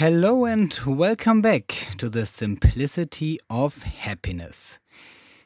Hello 0.00 0.46
and 0.46 0.72
welcome 0.86 1.42
back 1.42 1.74
to 1.98 2.08
the 2.08 2.24
simplicity 2.24 3.38
of 3.50 3.82
happiness. 3.82 4.78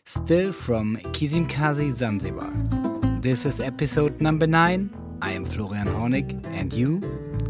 Still 0.04 0.52
from 0.52 0.96
Kizimkazi 1.12 1.90
Zanzibar. 1.90 2.52
This 3.20 3.44
is 3.46 3.58
episode 3.58 4.20
number 4.20 4.46
9. 4.46 5.18
I 5.22 5.32
am 5.32 5.44
Florian 5.44 5.88
Hornig 5.88 6.40
and 6.56 6.72
you 6.72 7.00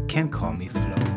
can 0.07 0.29
call 0.29 0.53
me 0.53 0.67
Floh. 0.67 1.14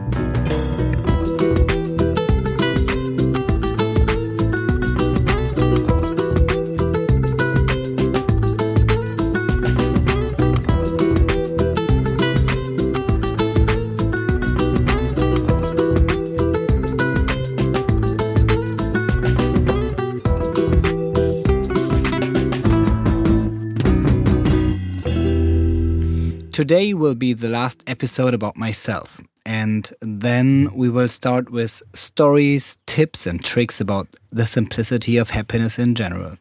Today 26.59 26.93
will 26.93 27.15
be 27.15 27.35
the 27.35 27.47
last 27.47 27.85
episode 27.87 28.35
about 28.35 28.57
myself, 28.57 29.21
and 29.47 29.93
then 30.01 30.69
we 30.75 30.89
will 30.89 31.07
start 31.07 31.51
with 31.51 31.85
stories, 31.95 32.79
tips, 32.85 33.29
and 33.29 33.45
tricks 33.45 33.81
about 33.81 34.09
the 34.31 34.45
simplicity 34.45 35.19
of 35.19 35.31
happiness 35.31 35.79
in 35.79 35.95
general. 35.95 36.37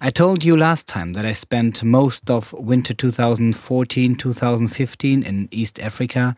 I 0.00 0.08
told 0.08 0.42
you 0.42 0.56
last 0.56 0.88
time 0.88 1.12
that 1.12 1.26
I 1.26 1.34
spent 1.34 1.84
most 1.84 2.30
of 2.30 2.54
winter 2.54 2.94
2014 2.94 4.14
2015 4.14 5.22
in 5.22 5.48
East 5.50 5.78
Africa 5.80 6.34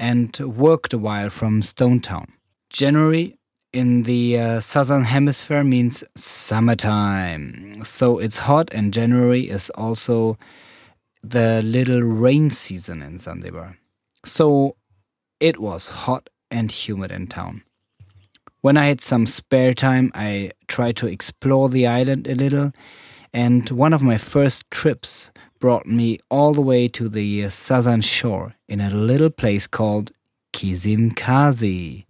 and 0.00 0.36
worked 0.40 0.92
a 0.92 0.98
while 0.98 1.30
from 1.30 1.62
Stone 1.62 2.00
Town. 2.00 2.32
January 2.68 3.38
in 3.72 4.02
the 4.02 4.40
uh, 4.40 4.60
southern 4.60 5.04
hemisphere 5.04 5.62
means 5.62 6.02
summertime, 6.16 7.84
so 7.84 8.18
it's 8.18 8.38
hot, 8.38 8.74
and 8.74 8.92
January 8.92 9.48
is 9.48 9.70
also 9.76 10.36
the 11.30 11.62
little 11.62 12.00
rain 12.00 12.50
season 12.50 13.02
in 13.02 13.18
Zanzibar. 13.18 13.78
So 14.24 14.76
it 15.40 15.58
was 15.58 15.88
hot 15.88 16.28
and 16.50 16.70
humid 16.70 17.10
in 17.10 17.26
town. 17.26 17.62
When 18.60 18.76
I 18.76 18.86
had 18.86 19.00
some 19.00 19.26
spare 19.26 19.74
time, 19.74 20.10
I 20.14 20.50
tried 20.68 20.96
to 20.96 21.06
explore 21.06 21.68
the 21.68 21.86
island 21.86 22.26
a 22.26 22.34
little, 22.34 22.72
and 23.32 23.68
one 23.70 23.92
of 23.92 24.02
my 24.02 24.18
first 24.18 24.70
trips 24.70 25.30
brought 25.60 25.86
me 25.86 26.18
all 26.30 26.54
the 26.54 26.62
way 26.62 26.88
to 26.88 27.08
the 27.08 27.44
uh, 27.44 27.48
southern 27.48 28.00
shore 28.00 28.54
in 28.68 28.80
a 28.80 28.90
little 28.90 29.30
place 29.30 29.66
called 29.66 30.12
Kizimkazi. 30.52 32.04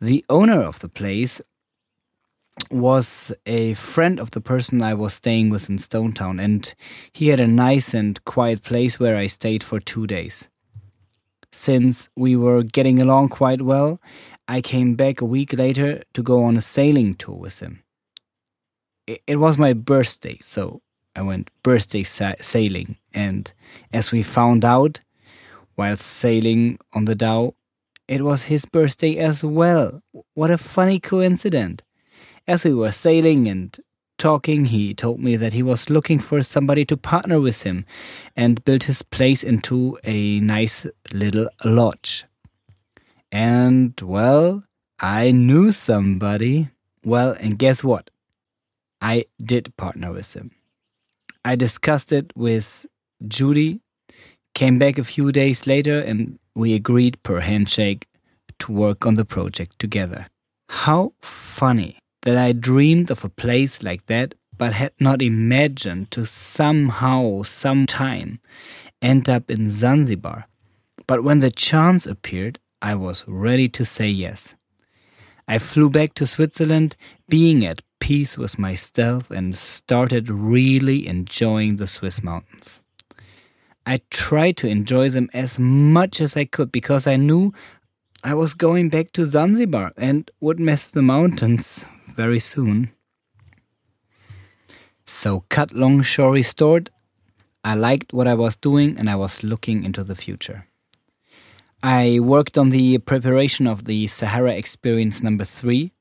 The 0.00 0.24
owner 0.28 0.62
of 0.62 0.78
the 0.78 0.88
place 0.88 1.40
was 2.70 3.32
a 3.46 3.74
friend 3.74 4.20
of 4.20 4.30
the 4.32 4.40
person 4.40 4.82
I 4.82 4.94
was 4.94 5.14
staying 5.14 5.50
with 5.50 5.68
in 5.68 5.78
Stone 5.78 6.12
Town, 6.12 6.40
and 6.40 6.74
he 7.12 7.28
had 7.28 7.40
a 7.40 7.46
nice 7.46 7.94
and 7.94 8.22
quiet 8.24 8.62
place 8.62 8.98
where 8.98 9.16
I 9.16 9.26
stayed 9.26 9.62
for 9.62 9.80
two 9.80 10.06
days. 10.06 10.48
Since 11.50 12.08
we 12.14 12.36
were 12.36 12.62
getting 12.62 13.00
along 13.00 13.30
quite 13.30 13.62
well, 13.62 14.00
I 14.46 14.60
came 14.60 14.94
back 14.94 15.20
a 15.20 15.24
week 15.24 15.52
later 15.52 16.02
to 16.14 16.22
go 16.22 16.44
on 16.44 16.56
a 16.56 16.60
sailing 16.60 17.14
tour 17.14 17.36
with 17.36 17.60
him. 17.60 17.82
It 19.26 19.38
was 19.38 19.56
my 19.56 19.72
birthday, 19.72 20.36
so 20.40 20.82
I 21.16 21.22
went 21.22 21.50
birthday 21.62 22.02
sa 22.02 22.34
sailing, 22.40 22.96
and 23.14 23.52
as 23.92 24.12
we 24.12 24.22
found 24.22 24.64
out 24.64 25.00
while 25.74 25.96
sailing 25.96 26.78
on 26.92 27.06
the 27.06 27.14
dhow, 27.14 27.54
it 28.06 28.22
was 28.22 28.44
his 28.44 28.64
birthday 28.64 29.16
as 29.16 29.42
well. 29.42 30.02
What 30.34 30.50
a 30.50 30.58
funny 30.58 31.00
coincidence! 31.00 31.82
As 32.48 32.64
we 32.64 32.72
were 32.72 32.92
sailing 32.92 33.46
and 33.46 33.76
talking, 34.16 34.64
he 34.64 34.94
told 34.94 35.20
me 35.20 35.36
that 35.36 35.52
he 35.52 35.62
was 35.62 35.90
looking 35.90 36.18
for 36.18 36.42
somebody 36.42 36.86
to 36.86 36.96
partner 36.96 37.42
with 37.42 37.62
him 37.62 37.84
and 38.36 38.64
build 38.64 38.84
his 38.84 39.02
place 39.02 39.44
into 39.44 39.98
a 40.02 40.40
nice 40.40 40.86
little 41.12 41.50
lodge. 41.62 42.24
And, 43.30 43.92
well, 44.00 44.64
I 44.98 45.30
knew 45.30 45.72
somebody. 45.72 46.70
Well, 47.04 47.36
and 47.38 47.58
guess 47.58 47.84
what? 47.84 48.08
I 49.02 49.26
did 49.44 49.76
partner 49.76 50.10
with 50.10 50.34
him. 50.34 50.50
I 51.44 51.54
discussed 51.54 52.12
it 52.12 52.32
with 52.34 52.86
Judy, 53.28 53.80
came 54.54 54.78
back 54.78 54.96
a 54.96 55.04
few 55.04 55.32
days 55.32 55.66
later, 55.66 56.00
and 56.00 56.38
we 56.54 56.72
agreed 56.72 57.22
per 57.22 57.40
handshake 57.40 58.08
to 58.60 58.72
work 58.72 59.04
on 59.04 59.14
the 59.14 59.26
project 59.26 59.78
together. 59.78 60.26
How 60.70 61.12
funny 61.20 61.98
that 62.28 62.36
I 62.36 62.52
dreamed 62.52 63.10
of 63.10 63.24
a 63.24 63.30
place 63.30 63.82
like 63.82 64.04
that, 64.04 64.34
but 64.58 64.74
had 64.74 64.92
not 65.00 65.22
imagined 65.22 66.10
to 66.10 66.26
somehow, 66.26 67.42
sometime, 67.42 68.38
end 69.00 69.30
up 69.30 69.50
in 69.50 69.70
Zanzibar. 69.70 70.46
But 71.06 71.24
when 71.24 71.38
the 71.38 71.50
chance 71.50 72.04
appeared, 72.04 72.58
I 72.82 72.96
was 72.96 73.24
ready 73.26 73.66
to 73.70 73.82
say 73.82 74.10
yes. 74.10 74.54
I 75.46 75.58
flew 75.58 75.88
back 75.88 76.12
to 76.14 76.26
Switzerland, 76.26 76.96
being 77.30 77.64
at 77.64 77.80
peace 77.98 78.36
with 78.36 78.58
myself, 78.58 79.30
and 79.30 79.56
started 79.56 80.28
really 80.28 81.06
enjoying 81.06 81.76
the 81.76 81.86
Swiss 81.86 82.22
mountains. 82.22 82.82
I 83.86 84.00
tried 84.10 84.58
to 84.58 84.68
enjoy 84.68 85.08
them 85.08 85.30
as 85.32 85.58
much 85.58 86.20
as 86.20 86.36
I 86.36 86.44
could 86.44 86.70
because 86.72 87.06
I 87.06 87.16
knew 87.16 87.54
I 88.22 88.34
was 88.34 88.52
going 88.52 88.90
back 88.90 89.12
to 89.12 89.24
Zanzibar 89.24 89.92
and 89.96 90.30
would 90.40 90.60
miss 90.60 90.90
the 90.90 91.00
mountains 91.00 91.86
very 92.18 92.40
soon. 92.40 92.90
So, 95.06 95.44
cut 95.48 95.70
long 95.72 96.02
story 96.02 96.42
short, 96.42 96.90
I 97.62 97.74
liked 97.74 98.12
what 98.12 98.26
I 98.26 98.34
was 98.34 98.56
doing 98.56 98.98
and 98.98 99.08
I 99.08 99.14
was 99.14 99.44
looking 99.44 99.84
into 99.84 100.02
the 100.02 100.16
future. 100.16 100.66
I 101.80 102.18
worked 102.18 102.58
on 102.58 102.70
the 102.70 102.98
preparation 102.98 103.68
of 103.68 103.84
the 103.84 104.08
Sahara 104.08 104.54
Experience 104.54 105.22
number 105.22 105.44
three. 105.44 105.92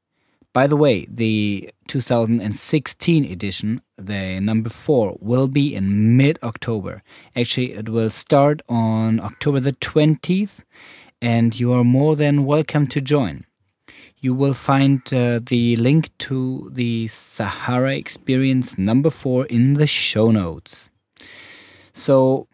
By 0.53 0.66
the 0.66 0.75
way, 0.75 1.06
the 1.07 1.69
2016 1.88 3.23
edition, 3.25 3.81
the 3.95 4.39
number 4.39 4.72
four, 4.72 5.17
will 5.22 5.47
be 5.47 5.75
in 5.75 6.17
mid 6.17 6.39
October. 6.41 7.03
Actually, 7.35 7.73
it 7.73 7.89
will 7.89 8.09
start 8.09 8.63
on 8.67 9.19
October 9.19 9.59
the 9.59 9.73
20th, 9.73 10.63
and 11.22 11.59
you 11.59 11.72
are 11.73 11.83
more 11.83 12.16
than 12.16 12.45
welcome 12.45 12.88
to 12.88 13.01
join 13.01 13.46
you 14.19 14.33
will 14.33 14.53
find 14.53 15.01
uh, 15.13 15.39
the 15.44 15.75
link 15.75 16.09
to 16.17 16.69
the 16.73 17.07
Sahara 17.07 17.95
Experience 17.95 18.78
number 18.78 19.09
four 19.09 19.45
in 19.45 19.73
the 19.73 19.88
show 19.88 20.31
notes. 20.31 20.89
So, 21.94 22.47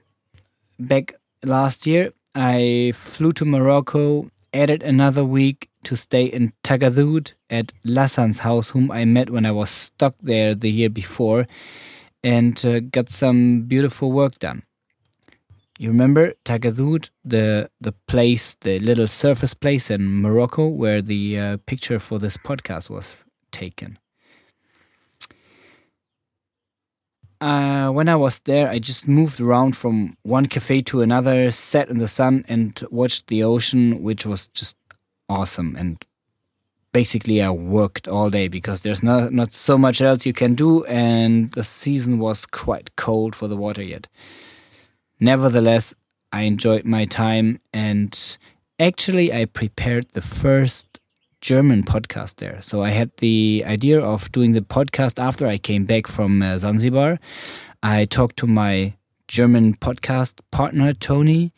back 0.80 1.16
last 1.44 1.88
year, 1.88 2.12
I 2.36 2.94
flew 2.96 3.32
to 3.34 3.46
Morocco, 3.46 4.30
added 4.54 4.84
another 4.84 5.24
week 5.24 5.70
to 5.84 5.96
stay 5.96 6.26
in 6.26 6.54
Tagazout 6.64 7.34
at 7.50 7.74
Lassan's 7.84 8.40
house, 8.40 8.70
whom 8.70 8.92
I 8.92 9.06
met 9.06 9.30
when 9.30 9.46
I 9.46 9.52
was 9.52 9.70
stuck 9.70 10.16
there 10.22 10.56
the 10.56 10.72
year 10.72 10.90
before, 10.90 11.46
and 12.24 12.64
uh, 12.66 12.80
got 12.80 13.10
some 13.10 13.62
beautiful 13.62 14.12
work 14.12 14.40
done. 14.40 14.64
You 15.80 15.90
remember 15.90 16.34
Tagazout, 16.46 17.10
the 17.26 17.70
the 17.82 17.94
place, 18.08 18.56
the 18.62 18.80
little 18.80 19.08
surface 19.08 19.56
place 19.56 19.90
in 19.90 20.22
Morocco 20.22 20.68
where 20.68 21.02
the 21.02 21.40
uh, 21.40 21.58
picture 21.66 21.98
for 22.00 22.20
this 22.20 22.38
podcast 22.38 22.90
was 22.90 23.26
taken. 23.52 23.98
Uh, 27.42 27.90
when 27.90 28.08
I 28.08 28.16
was 28.16 28.40
there, 28.42 28.70
I 28.70 28.80
just 28.80 29.08
moved 29.08 29.42
around 29.42 29.76
from 29.76 30.16
one 30.22 30.46
cafe 30.46 30.82
to 30.84 31.02
another, 31.02 31.52
sat 31.52 31.90
in 31.90 31.98
the 31.98 32.08
sun, 32.08 32.46
and 32.48 32.80
watched 32.90 33.28
the 33.28 33.44
ocean, 33.44 34.02
which 34.02 34.26
was 34.26 34.48
just 34.50 34.78
awesome. 35.28 35.76
And 35.76 36.02
basically, 36.94 37.42
I 37.42 37.50
worked 37.50 38.08
all 38.08 38.30
day 38.30 38.48
because 38.48 38.82
there's 38.82 39.04
not 39.04 39.34
not 39.34 39.54
so 39.54 39.78
much 39.78 40.02
else 40.02 40.26
you 40.26 40.34
can 40.34 40.54
do, 40.56 40.86
and 40.86 41.52
the 41.54 41.64
season 41.64 42.20
was 42.20 42.46
quite 42.46 42.96
cold 42.96 43.36
for 43.36 43.48
the 43.48 43.58
water 43.58 43.84
yet. 43.84 44.08
Nevertheless, 45.20 45.94
I 46.32 46.42
enjoyed 46.44 46.86
my 46.86 47.06
time 47.06 47.60
and 47.74 48.38
actually 48.80 49.32
I 49.32 49.46
prepared 49.46 50.10
the 50.12 50.22
first 50.22 51.00
German 51.42 51.84
podcast 51.84 52.38
there. 52.38 52.62
So 52.62 52.84
I 52.84 52.90
had 52.90 53.12
the 53.18 53.64
idea 53.68 54.00
of 54.00 54.32
doing 54.32 54.54
the 54.54 54.62
podcast 54.62 55.22
after 55.22 55.46
I 55.46 55.58
came 55.58 55.86
back 55.86 56.08
from 56.08 56.42
uh, 56.42 56.58
Zanzibar. 56.58 57.20
I 57.84 58.06
talked 58.06 58.38
to 58.38 58.48
my 58.48 58.94
German 59.28 59.76
podcast 59.76 60.40
partner, 60.52 60.94
Tony. 60.94 61.54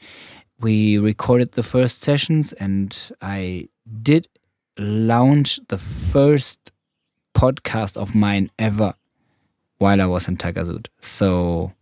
We 0.60 0.98
recorded 0.98 1.52
the 1.52 1.64
first 1.64 2.02
sessions 2.02 2.52
and 2.54 3.12
I 3.22 3.70
did 4.02 4.28
launch 4.78 5.60
the 5.68 5.78
first 5.78 6.72
podcast 7.36 7.96
of 7.98 8.16
mine 8.16 8.50
ever 8.58 8.94
while 9.78 10.02
I 10.02 10.06
was 10.06 10.28
in 10.28 10.38
Tagazout. 10.38 10.88
So 11.00 11.74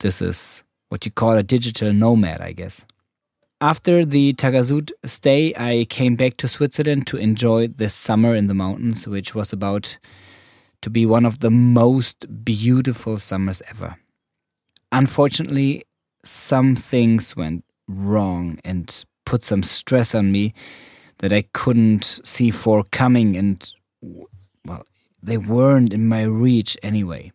this 0.00 0.20
is 0.20 0.62
what 0.88 1.04
you 1.04 1.10
call 1.10 1.32
a 1.36 1.42
digital 1.42 1.92
nomad, 1.92 2.40
I 2.40 2.52
guess. 2.52 2.84
after 3.60 4.04
the 4.04 4.34
Tagazout 4.34 4.90
stay, 5.04 5.52
I 5.56 5.86
came 5.88 6.14
back 6.14 6.36
to 6.38 6.48
Switzerland 6.48 7.06
to 7.08 7.16
enjoy 7.16 7.68
the 7.68 7.88
summer 7.88 8.34
in 8.34 8.48
the 8.48 8.54
mountains, 8.54 9.08
which 9.08 9.34
was 9.34 9.52
about 9.52 9.98
to 10.82 10.90
be 10.90 11.06
one 11.06 11.24
of 11.24 11.38
the 11.38 11.50
most 11.50 12.44
beautiful 12.44 13.18
summers 13.18 13.62
ever. 13.70 13.96
Unfortunately, 14.92 15.84
some 16.22 16.76
things 16.76 17.34
went 17.34 17.64
wrong 17.88 18.58
and 18.64 19.04
put 19.24 19.42
some 19.42 19.62
stress 19.62 20.14
on 20.14 20.30
me 20.30 20.52
that 21.18 21.32
I 21.32 21.42
couldn't 21.54 22.20
see 22.24 22.50
for 22.50 22.84
coming, 22.92 23.36
and 23.36 23.72
well, 24.66 24.84
they 25.22 25.38
weren't 25.38 25.94
in 25.94 26.08
my 26.08 26.24
reach 26.24 26.76
anyway. 26.82 27.32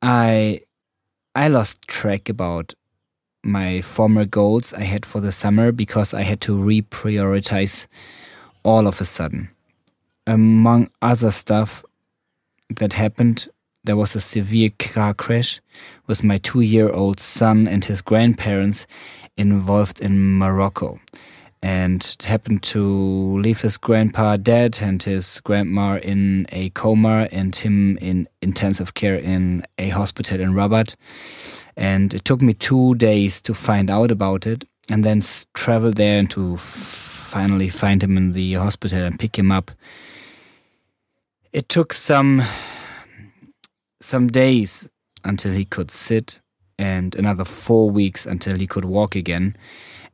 I 0.00 0.60
I 1.38 1.46
lost 1.46 1.86
track 1.86 2.28
about 2.28 2.74
my 3.44 3.80
former 3.80 4.24
goals 4.24 4.74
I 4.74 4.82
had 4.82 5.06
for 5.06 5.20
the 5.20 5.30
summer 5.30 5.70
because 5.70 6.12
I 6.12 6.24
had 6.24 6.40
to 6.40 6.58
reprioritize 6.58 7.86
all 8.64 8.88
of 8.88 9.00
a 9.00 9.04
sudden. 9.04 9.48
Among 10.26 10.90
other 11.00 11.30
stuff 11.30 11.84
that 12.70 12.92
happened, 12.92 13.46
there 13.84 13.96
was 13.96 14.16
a 14.16 14.20
severe 14.20 14.70
car 14.80 15.14
crash 15.14 15.60
with 16.08 16.24
my 16.24 16.38
two 16.38 16.62
year 16.62 16.90
old 16.90 17.20
son 17.20 17.68
and 17.68 17.84
his 17.84 18.02
grandparents 18.02 18.88
involved 19.36 20.00
in 20.00 20.38
Morocco. 20.38 20.98
And 21.60 22.16
happened 22.24 22.62
to 22.64 23.38
leave 23.40 23.60
his 23.60 23.76
grandpa 23.76 24.36
dead 24.36 24.78
and 24.80 25.02
his 25.02 25.40
grandma 25.40 25.98
in 25.98 26.46
a 26.50 26.70
coma 26.70 27.28
and 27.32 27.54
him 27.54 27.98
in 27.98 28.28
intensive 28.42 28.94
care 28.94 29.16
in 29.16 29.64
a 29.76 29.88
hospital 29.88 30.40
in 30.40 30.54
Rabat. 30.54 30.94
And 31.76 32.14
it 32.14 32.24
took 32.24 32.42
me 32.42 32.54
two 32.54 32.94
days 32.94 33.42
to 33.42 33.54
find 33.54 33.90
out 33.90 34.10
about 34.10 34.46
it 34.46 34.64
and 34.90 35.04
then 35.04 35.20
travel 35.54 35.90
there 35.90 36.18
and 36.18 36.30
to 36.30 36.56
finally 36.56 37.68
find 37.68 38.02
him 38.02 38.16
in 38.16 38.32
the 38.32 38.54
hospital 38.54 39.02
and 39.02 39.18
pick 39.18 39.38
him 39.38 39.50
up. 39.50 39.70
It 41.52 41.68
took 41.68 41.92
some 41.92 42.42
some 44.00 44.28
days 44.28 44.88
until 45.24 45.52
he 45.52 45.64
could 45.64 45.90
sit 45.90 46.40
and 46.78 47.16
another 47.16 47.44
4 47.44 47.90
weeks 47.90 48.26
until 48.26 48.56
he 48.56 48.66
could 48.66 48.84
walk 48.84 49.16
again 49.16 49.56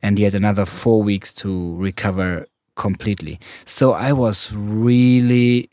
and 0.01 0.19
yet 0.19 0.33
another 0.33 0.65
4 0.65 1.01
weeks 1.03 1.33
to 1.33 1.75
recover 1.75 2.47
completely. 2.75 3.39
So 3.65 3.93
I 3.93 4.11
was 4.11 4.51
really 4.53 5.69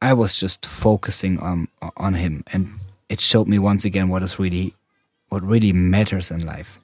I 0.00 0.12
was 0.12 0.36
just 0.36 0.66
focusing 0.66 1.38
on 1.38 1.68
on 1.96 2.14
him 2.14 2.44
and 2.52 2.68
it 3.08 3.20
showed 3.20 3.48
me 3.48 3.58
once 3.58 3.84
again 3.84 4.08
what 4.08 4.22
is 4.22 4.38
really 4.38 4.74
what 5.28 5.42
really 5.42 5.72
matters 5.72 6.30
in 6.30 6.44
life. 6.44 6.78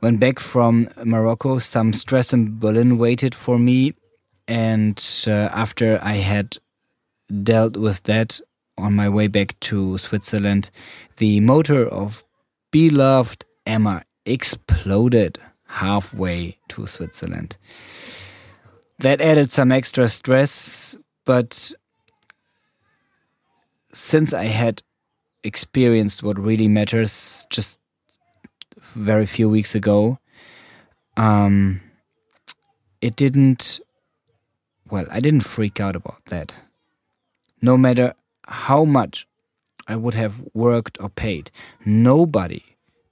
When 0.00 0.18
back 0.18 0.38
from 0.38 0.90
Morocco, 1.02 1.58
some 1.58 1.92
stress 1.92 2.32
in 2.32 2.58
Berlin 2.58 2.98
waited 2.98 3.34
for 3.34 3.58
me, 3.58 3.94
and 4.46 5.02
uh, 5.26 5.48
after 5.52 5.98
I 6.02 6.16
had 6.16 6.58
dealt 7.42 7.76
with 7.78 8.02
that 8.02 8.38
on 8.76 8.92
my 8.94 9.08
way 9.08 9.28
back 9.28 9.58
to 9.60 9.96
Switzerland, 9.96 10.70
the 11.16 11.40
motor 11.40 11.88
of 11.88 12.22
beloved 12.74 13.44
Emma 13.66 14.02
exploded 14.26 15.38
halfway 15.68 16.58
to 16.66 16.88
Switzerland. 16.88 17.56
That 18.98 19.20
added 19.20 19.52
some 19.52 19.70
extra 19.70 20.08
stress, 20.08 20.96
but 21.24 21.72
since 23.92 24.32
I 24.32 24.46
had 24.46 24.82
experienced 25.44 26.24
what 26.24 26.36
really 26.36 26.66
matters 26.66 27.46
just 27.48 27.78
very 28.80 29.26
few 29.26 29.48
weeks 29.48 29.76
ago, 29.76 30.18
um, 31.16 31.80
it 33.00 33.14
didn't. 33.14 33.78
Well, 34.90 35.06
I 35.12 35.20
didn't 35.20 35.42
freak 35.42 35.80
out 35.80 35.94
about 35.94 36.24
that. 36.26 36.52
No 37.62 37.78
matter 37.78 38.14
how 38.48 38.84
much 38.84 39.28
I 39.86 39.96
would 39.96 40.14
have 40.14 40.42
worked 40.54 40.98
or 41.00 41.08
paid, 41.08 41.50
nobody 41.84 42.62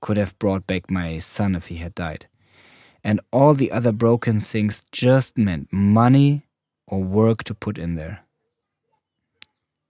could 0.01 0.17
have 0.17 0.39
brought 0.39 0.67
back 0.67 0.91
my 0.91 1.19
son 1.19 1.55
if 1.55 1.69
he 1.69 1.77
had 1.77 1.95
died. 1.95 2.27
And 3.05 3.21
all 3.31 3.55
the 3.55 3.71
other 3.71 3.93
broken 3.93 4.41
things 4.41 4.87
just 4.93 5.37
meant 5.37 5.73
money 5.73 6.43
or 6.87 7.03
work 7.03 7.45
to 7.45 7.55
put 7.55 7.79
in 7.79 7.95
there. 7.97 8.21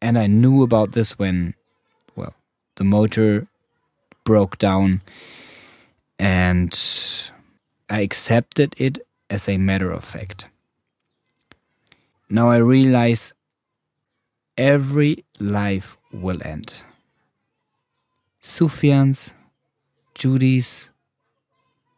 And 0.01 0.19
I 0.19 0.27
knew 0.27 0.63
about 0.63 0.93
this 0.93 1.19
when, 1.19 1.55
well, 2.17 2.35
the 2.77 2.85
motor 2.85 3.47
broke 4.25 4.59
down 4.59 5.03
and 6.19 6.73
I 7.89 8.01
accepted 8.01 8.75
it 8.79 8.99
as 9.31 9.49
a 9.49 9.59
matter 9.59 9.91
of 9.91 10.05
fact. 10.05 10.47
Now 12.29 12.49
I 12.49 12.57
realize 12.57 13.35
every 14.57 15.25
life 15.39 15.99
will 16.13 16.41
end. 16.45 16.83
Sufyan's, 18.41 19.35
Judy's, 20.15 20.91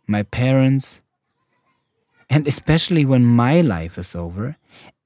my 0.06 0.22
parents, 0.22 1.00
and 2.30 2.46
especially 2.46 3.04
when 3.04 3.24
my 3.24 3.60
life 3.60 3.98
is 3.98 4.14
over, 4.14 4.56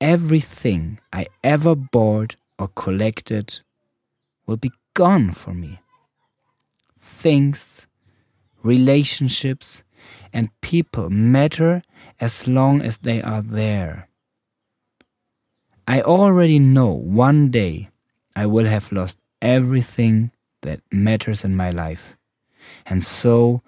everything 0.01 0.99
I 1.13 1.27
ever 1.43 1.75
bought 1.75 2.37
or 2.59 2.69
collected 2.69 3.61
will 4.47 4.57
be 4.57 4.73
gone 4.95 5.33
for 5.33 5.55
me. 5.55 5.81
Things, 6.99 7.87
relationships, 8.63 9.85
and 10.33 10.49
people 10.61 11.11
matter 11.11 11.83
as 12.21 12.49
long 12.49 12.83
as 12.83 12.99
they 12.99 13.23
are 13.23 13.43
there. 13.43 14.09
I 15.87 16.03
already 16.03 16.59
know 16.59 16.89
one 16.93 17.51
day 17.51 17.89
I 18.39 18.47
will 18.47 18.67
have 18.67 18.93
lost 18.93 19.19
everything 19.43 20.31
that 20.63 20.81
matters 20.93 21.43
in 21.43 21.57
my 21.57 21.71
life. 21.71 22.17
And 22.87 23.03
so 23.03 23.63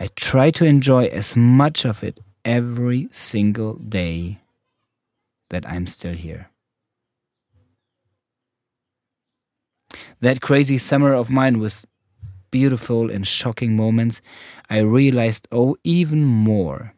I 0.00 0.08
try 0.16 0.50
to 0.58 0.64
enjoy 0.64 1.04
as 1.06 1.36
much 1.36 1.84
of 1.84 2.02
it 2.02 2.18
every 2.44 3.06
single 3.12 3.74
day 3.74 4.40
that 5.50 5.64
I'm 5.68 5.86
still 5.86 6.16
here. 6.16 6.50
That 10.20 10.40
crazy 10.40 10.78
summer 10.78 11.14
of 11.14 11.30
mine 11.30 11.60
was 11.60 11.86
beautiful 12.50 13.12
and 13.12 13.24
shocking 13.24 13.76
moments. 13.76 14.20
I 14.68 14.78
realized, 14.80 15.46
oh, 15.52 15.76
even 15.84 16.24
more, 16.24 16.92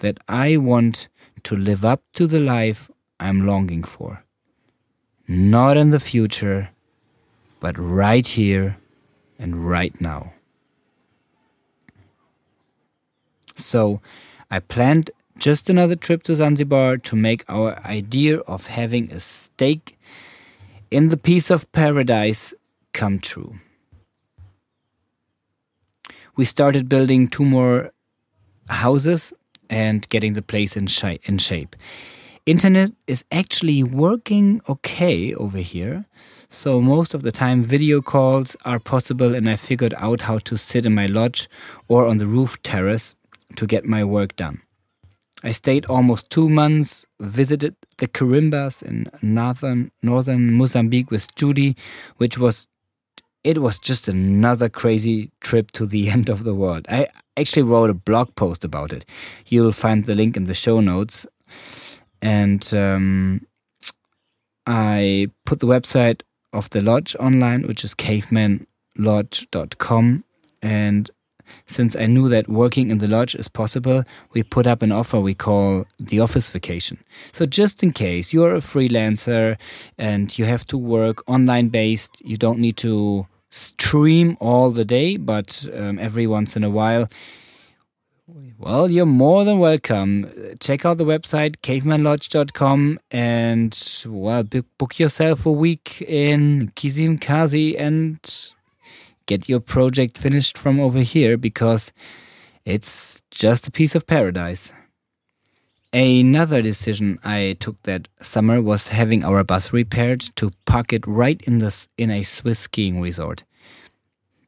that 0.00 0.18
I 0.28 0.58
want 0.58 1.08
to 1.44 1.56
live 1.56 1.82
up 1.82 2.02
to 2.12 2.26
the 2.26 2.40
life 2.40 2.90
I'm 3.18 3.46
longing 3.46 3.84
for. 3.84 4.22
Not 5.34 5.78
in 5.78 5.88
the 5.88 5.98
future, 5.98 6.68
but 7.58 7.74
right 7.78 8.26
here 8.26 8.76
and 9.38 9.66
right 9.66 9.98
now. 9.98 10.34
So 13.56 14.02
I 14.50 14.60
planned 14.60 15.10
just 15.38 15.70
another 15.70 15.96
trip 15.96 16.22
to 16.24 16.36
Zanzibar 16.36 16.98
to 16.98 17.16
make 17.16 17.46
our 17.48 17.78
idea 17.86 18.40
of 18.40 18.66
having 18.66 19.10
a 19.10 19.20
stake 19.20 19.98
in 20.90 21.08
the 21.08 21.16
piece 21.16 21.50
of 21.50 21.70
paradise 21.72 22.52
come 22.92 23.18
true. 23.18 23.58
We 26.36 26.44
started 26.44 26.90
building 26.90 27.26
two 27.26 27.46
more 27.46 27.90
houses 28.68 29.32
and 29.70 30.06
getting 30.10 30.34
the 30.34 30.42
place 30.42 30.76
in, 30.76 30.88
sh- 30.88 31.24
in 31.24 31.38
shape. 31.38 31.74
Internet 32.44 32.90
is 33.06 33.24
actually 33.30 33.84
working 33.84 34.60
okay 34.68 35.32
over 35.34 35.58
here. 35.58 36.04
So 36.48 36.80
most 36.80 37.14
of 37.14 37.22
the 37.22 37.30
time 37.30 37.62
video 37.62 38.02
calls 38.02 38.56
are 38.64 38.80
possible 38.80 39.32
and 39.36 39.48
I 39.48 39.54
figured 39.54 39.94
out 39.96 40.22
how 40.22 40.38
to 40.38 40.56
sit 40.56 40.84
in 40.84 40.92
my 40.92 41.06
lodge 41.06 41.48
or 41.86 42.04
on 42.04 42.18
the 42.18 42.26
roof 42.26 42.60
terrace 42.64 43.14
to 43.54 43.64
get 43.64 43.84
my 43.84 44.02
work 44.02 44.34
done. 44.34 44.60
I 45.44 45.52
stayed 45.52 45.86
almost 45.86 46.30
two 46.30 46.48
months, 46.48 47.06
visited 47.20 47.76
the 47.98 48.08
Quirimbas 48.08 48.82
in 48.82 49.06
northern 49.22 49.92
northern 50.02 50.52
Mozambique 50.52 51.12
with 51.12 51.32
Judy, 51.36 51.76
which 52.16 52.38
was 52.38 52.66
it 53.44 53.58
was 53.58 53.78
just 53.78 54.08
another 54.08 54.68
crazy 54.68 55.30
trip 55.42 55.70
to 55.72 55.86
the 55.86 56.10
end 56.14 56.28
of 56.28 56.42
the 56.42 56.54
world. 56.56 56.86
I 56.88 57.06
actually 57.36 57.62
wrote 57.62 57.90
a 57.90 57.94
blog 57.94 58.34
post 58.34 58.64
about 58.64 58.92
it. 58.92 59.04
You'll 59.46 59.70
find 59.70 60.06
the 60.06 60.16
link 60.16 60.36
in 60.36 60.44
the 60.44 60.54
show 60.54 60.80
notes, 60.80 61.24
and 62.22 62.72
um, 62.74 63.46
I 64.66 65.28
put 65.44 65.60
the 65.60 65.66
website 65.66 66.22
of 66.52 66.70
the 66.70 66.80
lodge 66.80 67.14
online, 67.16 67.66
which 67.66 67.84
is 67.84 67.94
cavemanlodge.com, 67.94 70.24
and 70.62 71.10
since 71.66 71.96
I 71.96 72.06
knew 72.06 72.28
that 72.28 72.48
working 72.48 72.90
in 72.90 72.98
the 72.98 73.08
lodge 73.08 73.34
is 73.34 73.48
possible, 73.48 74.04
we 74.32 74.42
put 74.42 74.66
up 74.66 74.82
an 74.82 74.92
offer 74.92 75.20
we 75.20 75.34
call 75.34 75.86
the 75.98 76.20
office 76.20 76.48
vacation. 76.48 76.98
So, 77.32 77.46
just 77.46 77.82
in 77.82 77.92
case 77.92 78.32
you're 78.32 78.54
a 78.54 78.60
freelancer 78.60 79.58
and 79.98 80.36
you 80.38 80.44
have 80.44 80.64
to 80.66 80.78
work 80.78 81.28
online 81.28 81.68
based, 81.68 82.22
you 82.24 82.36
don't 82.36 82.58
need 82.58 82.76
to 82.78 83.26
stream 83.50 84.36
all 84.40 84.70
the 84.70 84.84
day, 84.84 85.16
but 85.16 85.66
um, 85.74 85.98
every 85.98 86.26
once 86.26 86.56
in 86.56 86.64
a 86.64 86.70
while, 86.70 87.08
well, 88.58 88.90
you're 88.90 89.06
more 89.06 89.44
than 89.44 89.58
welcome. 89.58 90.32
Check 90.60 90.84
out 90.84 90.98
the 90.98 91.04
website 91.04 91.56
cavemanlodge.com 91.62 92.98
and 93.10 94.04
well, 94.06 94.44
book 94.44 94.98
yourself 94.98 95.44
a 95.44 95.52
week 95.52 96.02
in 96.02 96.72
Kizimkazi 96.76 97.78
and 97.78 98.18
get 99.26 99.48
your 99.48 99.60
project 99.60 100.16
finished 100.18 100.56
from 100.56 100.80
over 100.80 101.00
here 101.00 101.36
because 101.36 101.92
it's 102.64 103.22
just 103.30 103.68
a 103.68 103.70
piece 103.70 103.94
of 103.94 104.06
paradise. 104.06 104.72
Another 105.92 106.62
decision 106.62 107.18
I 107.22 107.56
took 107.60 107.82
that 107.82 108.08
summer 108.18 108.62
was 108.62 108.88
having 108.88 109.24
our 109.24 109.44
bus 109.44 109.72
repaired 109.74 110.20
to 110.36 110.52
park 110.64 110.92
it 110.92 111.06
right 111.06 111.40
in 111.42 111.58
the 111.58 111.86
in 111.98 112.10
a 112.10 112.22
Swiss 112.22 112.60
skiing 112.60 113.00
resort. 113.00 113.44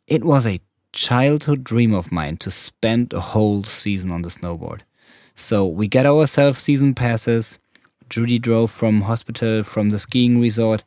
It 0.07 0.25
was 0.25 0.47
a 0.47 0.61
childhood 0.94 1.64
dream 1.64 1.92
of 1.92 2.12
mine 2.12 2.36
to 2.38 2.50
spend 2.50 3.12
a 3.12 3.20
whole 3.20 3.64
season 3.64 4.12
on 4.12 4.22
the 4.22 4.28
snowboard. 4.28 4.82
So 5.34 5.66
we 5.66 5.88
got 5.88 6.06
ourselves 6.06 6.62
season 6.62 6.94
passes. 6.94 7.58
Judy 8.08 8.38
drove 8.38 8.70
from 8.70 9.00
hospital 9.00 9.64
from 9.64 9.90
the 9.90 9.98
skiing 9.98 10.40
resort 10.40 10.84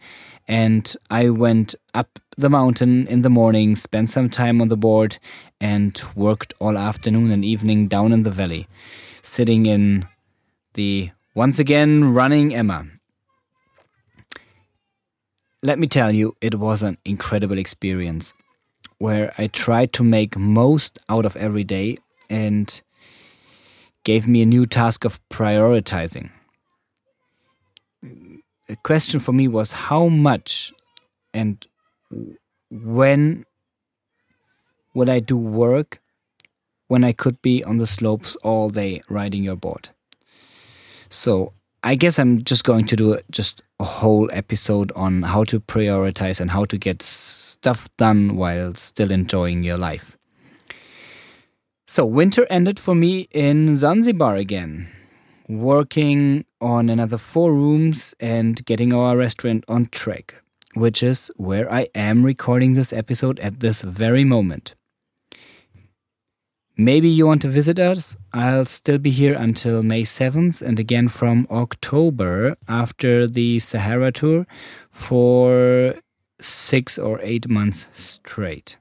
and 0.47 0.95
I 1.09 1.29
went 1.29 1.75
up 1.93 2.19
the 2.37 2.49
mountain 2.49 3.05
in 3.07 3.21
the 3.21 3.29
morning, 3.29 3.75
spent 3.75 4.09
some 4.09 4.29
time 4.29 4.61
on 4.61 4.69
the 4.69 4.77
board 4.77 5.17
and 5.59 6.01
worked 6.15 6.53
all 6.59 6.77
afternoon 6.77 7.31
and 7.31 7.43
evening 7.43 7.89
down 7.89 8.13
in 8.13 8.23
the 8.23 8.31
valley, 8.31 8.67
sitting 9.21 9.65
in 9.65 10.07
the 10.75 11.09
once 11.35 11.59
again 11.59 12.13
running 12.13 12.55
Emma. 12.55 12.87
Let 15.63 15.79
me 15.79 15.87
tell 15.87 16.15
you, 16.15 16.33
it 16.39 16.55
was 16.55 16.81
an 16.81 16.97
incredible 17.03 17.57
experience 17.57 18.33
where 18.99 19.33
I 19.37 19.47
tried 19.47 19.93
to 19.93 20.03
make 20.03 20.37
most 20.37 20.99
out 21.09 21.25
of 21.25 21.35
every 21.35 21.63
day 21.63 21.97
and 22.29 22.81
gave 24.03 24.27
me 24.27 24.41
a 24.41 24.45
new 24.45 24.65
task 24.65 25.05
of 25.05 25.19
prioritizing. 25.29 26.29
The 28.01 28.75
question 28.83 29.19
for 29.19 29.33
me 29.33 29.47
was 29.47 29.71
how 29.71 30.07
much 30.07 30.73
and 31.33 31.65
when 32.69 33.45
would 34.93 35.09
I 35.09 35.19
do 35.19 35.37
work 35.37 35.99
when 36.87 37.03
I 37.03 37.11
could 37.11 37.41
be 37.41 37.63
on 37.63 37.77
the 37.77 37.87
slopes 37.87 38.35
all 38.37 38.69
day 38.69 39.01
riding 39.09 39.43
your 39.43 39.55
board? 39.55 39.89
So 41.09 41.53
I 41.83 41.95
guess 41.95 42.19
I'm 42.19 42.43
just 42.43 42.63
going 42.63 42.85
to 42.87 42.95
do 42.95 43.19
just 43.29 43.61
a 43.79 43.83
whole 43.83 44.29
episode 44.33 44.91
on 44.95 45.21
how 45.21 45.43
to 45.45 45.59
prioritize 45.59 46.39
and 46.41 46.51
how 46.51 46.65
to 46.65 46.77
get 46.77 47.01
stuff 47.57 47.89
done 47.97 48.35
while 48.35 48.75
still 48.75 49.11
enjoying 49.11 49.63
your 49.63 49.77
life. 49.77 50.17
So 51.87 52.05
winter 52.05 52.45
ended 52.49 52.79
for 52.79 52.93
me 52.95 53.27
in 53.31 53.77
Zanzibar 53.77 54.35
again, 54.35 54.87
working 55.47 56.45
on 56.59 56.89
another 56.89 57.17
four 57.17 57.53
rooms 57.53 58.13
and 58.19 58.63
getting 58.65 58.93
our 58.93 59.17
restaurant 59.17 59.63
on 59.67 59.85
track, 59.85 60.33
which 60.75 61.01
is 61.01 61.31
where 61.37 61.71
I 61.73 61.87
am 61.95 62.25
recording 62.25 62.73
this 62.73 62.91
episode 62.91 63.39
at 63.39 63.61
this 63.61 63.81
very 63.81 64.23
moment. 64.23 64.75
Maybe 66.79 67.09
you 67.09 67.25
want 67.25 67.41
to 67.41 67.47
visit 67.47 67.79
us. 67.79 68.15
I'll 68.33 68.65
still 68.65 68.99
be 68.99 69.09
here 69.09 69.33
until 69.33 69.81
May 69.81 70.03
7th 70.03 70.61
and 70.61 70.79
again 70.79 71.07
from 71.07 71.47
October 71.49 72.55
after 72.67 73.25
the 73.25 73.57
Sahara 73.57 74.11
tour 74.11 74.45
for 74.91 75.95
six 76.39 76.97
or 76.97 77.19
eight 77.21 77.47
months 77.47 77.87
straight. 77.93 78.77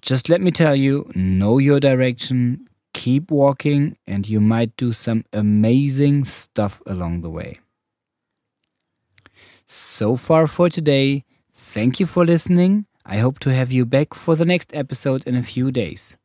Just 0.00 0.28
let 0.28 0.40
me 0.40 0.50
tell 0.50 0.76
you 0.76 1.10
know 1.14 1.58
your 1.58 1.80
direction, 1.80 2.68
keep 2.92 3.30
walking, 3.30 3.96
and 4.06 4.28
you 4.28 4.40
might 4.40 4.76
do 4.76 4.92
some 4.92 5.24
amazing 5.32 6.24
stuff 6.24 6.82
along 6.86 7.22
the 7.22 7.30
way. 7.30 7.58
So 9.66 10.16
far 10.16 10.46
for 10.46 10.68
today. 10.68 11.24
Thank 11.52 11.98
you 11.98 12.06
for 12.06 12.24
listening. 12.24 12.86
I 13.04 13.18
hope 13.18 13.38
to 13.40 13.52
have 13.52 13.72
you 13.72 13.86
back 13.86 14.14
for 14.14 14.36
the 14.36 14.44
next 14.44 14.74
episode 14.74 15.26
in 15.26 15.34
a 15.36 15.42
few 15.42 15.70
days. 15.70 16.16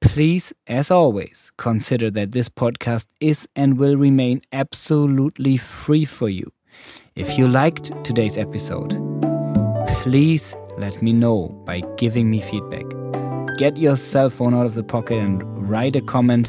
Please, 0.00 0.52
as 0.66 0.90
always, 0.90 1.50
consider 1.56 2.10
that 2.12 2.32
this 2.32 2.48
podcast 2.48 3.06
is 3.20 3.48
and 3.56 3.78
will 3.78 3.96
remain 3.96 4.40
absolutely 4.52 5.56
free 5.56 6.04
for 6.04 6.28
you. 6.28 6.52
If 7.16 7.36
you 7.36 7.48
liked 7.48 7.92
today's 8.04 8.38
episode, 8.38 9.07
please 10.08 10.56
let 10.78 11.02
me 11.02 11.12
know 11.12 11.48
by 11.66 11.82
giving 11.98 12.30
me 12.30 12.40
feedback. 12.40 12.86
Get 13.58 13.76
your 13.76 13.94
cell 13.94 14.30
phone 14.30 14.54
out 14.54 14.64
of 14.64 14.72
the 14.72 14.82
pocket 14.82 15.18
and 15.18 15.42
write 15.68 15.96
a 15.96 16.00
comment 16.00 16.48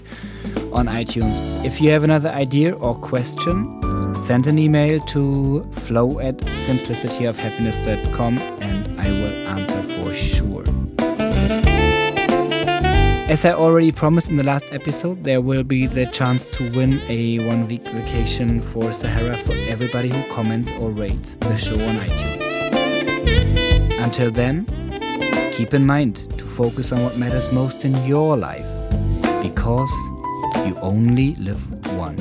on 0.72 0.86
iTunes. 0.86 1.66
If 1.66 1.82
you 1.82 1.89
have 1.89 2.06
another 2.06 2.30
idea 2.30 2.74
or 2.75 2.96
question, 2.96 3.82
send 4.13 4.48
an 4.48 4.58
email 4.58 5.01
to 5.08 5.66
floh 5.72 6.22
at 6.22 6.38
simplicityofhappiness.com 6.38 8.38
and 8.38 9.01
I 9.01 9.10
will 9.10 9.48
answer 9.50 9.84
for 9.96 10.13
sure. 10.13 10.63
As 13.30 13.44
I 13.44 13.51
already 13.51 13.92
promised 13.92 14.30
in 14.30 14.38
the 14.38 14.44
last 14.44 14.72
episode, 14.72 15.25
there 15.25 15.42
will 15.42 15.63
be 15.63 15.86
the 15.86 16.06
chance 16.06 16.46
to 16.58 16.72
win 16.72 16.98
a 17.10 17.46
one 17.46 17.68
week 17.68 17.84
vacation 17.84 18.62
for 18.62 18.94
Sahara 18.94 19.36
for 19.36 19.51
everybody 19.68 20.08
who 20.08 20.24
comments 20.34 20.72
or 20.80 20.92
rates 20.92 21.36
the 21.36 21.58
show 21.58 21.75
on 21.75 21.96
iTunes. 21.96 22.38
Until 24.10 24.32
then, 24.32 24.66
keep 25.54 25.75
in 25.75 25.86
mind 25.86 26.16
to 26.39 26.44
focus 26.44 26.92
on 26.92 27.04
what 27.04 27.20
matters 27.20 27.54
most 27.54 27.86
in 27.86 27.94
your 28.08 28.36
life 28.36 28.66
because 29.44 29.92
you 30.66 30.75
only 30.82 31.36
live 31.36 31.62
one. 31.94 32.18